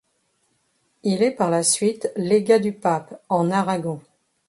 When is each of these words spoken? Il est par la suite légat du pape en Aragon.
Il 1.03 1.21
est 1.21 1.29
par 1.35 1.51
la 1.51 1.61
suite 1.61 2.11
légat 2.15 2.57
du 2.57 2.73
pape 2.73 3.21
en 3.29 3.51
Aragon. 3.51 4.01